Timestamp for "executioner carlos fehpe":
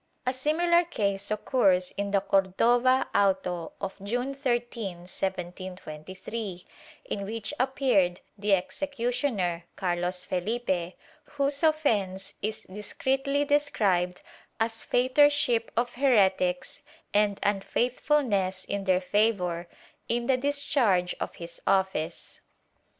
8.55-10.95